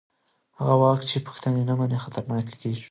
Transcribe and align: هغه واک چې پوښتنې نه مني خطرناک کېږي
هغه 0.59 0.75
واک 0.81 1.01
چې 1.09 1.17
پوښتنې 1.27 1.61
نه 1.69 1.73
مني 1.79 1.97
خطرناک 2.03 2.47
کېږي 2.61 2.79